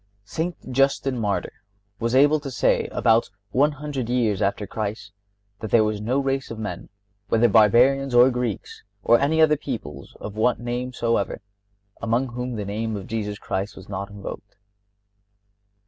[0.25, 0.71] St.
[0.71, 1.53] Justin, Martyr,
[1.99, 5.11] was able to say, about one hundred years after Christ,
[5.59, 6.89] that there was no race of men,
[7.27, 11.39] whether Barbarians or Greeks, or any other people of what name soever,
[12.01, 14.55] among whom the name of Jesus Christ was not invoked.